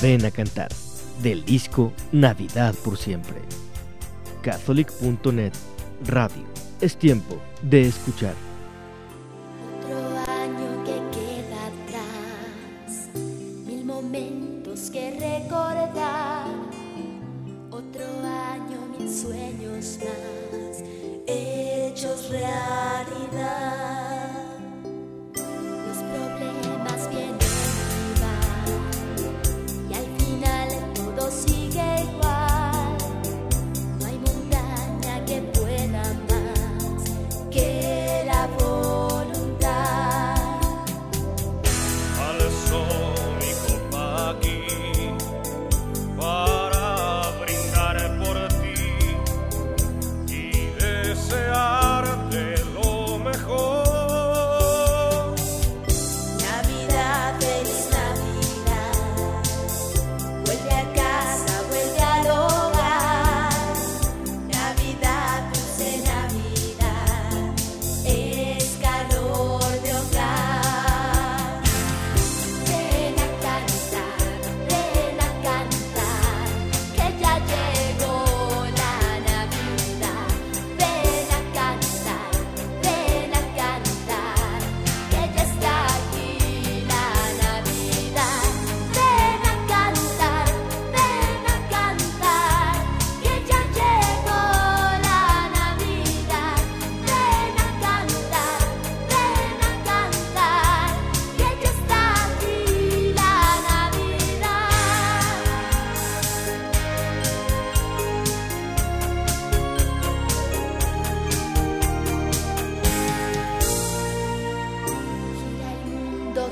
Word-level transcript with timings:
Ven 0.00 0.24
a 0.24 0.30
cantar 0.30 0.68
del 1.24 1.44
disco 1.44 1.92
Navidad 2.12 2.72
por 2.84 2.96
siempre. 2.96 3.40
Catholic.net 4.40 5.52
Radio. 6.06 6.44
Es 6.80 6.96
tiempo 6.96 7.36
de 7.62 7.88
escuchar. 7.88 8.34
Otro 9.84 10.18
año 10.18 10.84
que 10.84 10.94
queda 11.10 11.66
atrás, 11.66 13.08
mil 13.66 13.84
momentos 13.84 14.88
que 14.88 15.10
recordar. 15.18 16.46
Otro 17.72 18.04
año, 18.24 18.86
mil 18.96 19.12
sueños 19.12 19.98
más. 19.98 21.01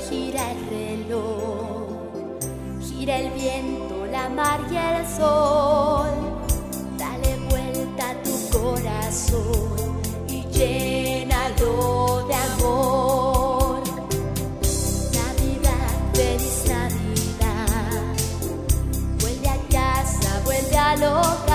gira 0.08 0.52
el 0.52 0.66
reloj, 0.68 2.38
gira 2.80 3.18
el 3.18 3.30
viento, 3.32 4.06
la 4.06 4.28
mar 4.28 4.60
y 4.70 4.76
el 4.76 5.06
sol. 5.06 6.10
Dale 6.96 7.36
vuelta 7.48 8.10
a 8.10 8.22
tu 8.22 8.58
corazón 8.58 10.00
y 10.28 10.42
llénalo 10.56 12.26
de 12.28 12.34
amor. 12.34 13.82
Navidad, 15.18 15.90
feliz 16.14 16.64
Navidad. 16.68 18.02
Vuelve 19.20 19.48
a 19.48 19.58
casa, 19.68 20.40
vuelve 20.44 20.76
al 20.76 21.02
hogar. 21.02 21.49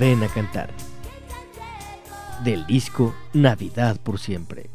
Ven 0.00 0.22
a 0.22 0.28
cantar. 0.28 0.70
Del 2.42 2.66
disco 2.66 3.14
Navidad 3.34 4.00
por 4.00 4.18
siempre. 4.18 4.70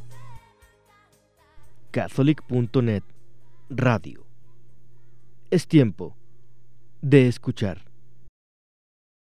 Catholic.net 1.90 3.02
Radio. 3.68 4.28
Es 5.50 5.68
tiempo 5.68 6.16
de 7.02 7.28
escuchar. 7.28 7.95